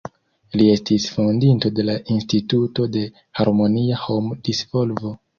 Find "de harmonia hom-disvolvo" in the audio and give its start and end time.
2.95-5.13